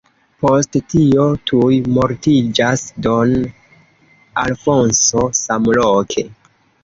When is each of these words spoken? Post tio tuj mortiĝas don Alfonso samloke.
Post 0.43 0.75
tio 0.93 1.25
tuj 1.49 1.75
mortiĝas 1.97 2.85
don 3.07 3.35
Alfonso 4.45 5.27
samloke. 5.41 6.27